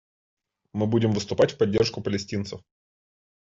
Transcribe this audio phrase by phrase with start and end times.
[0.73, 2.61] Мы будем выступать в поддержку палестинцев.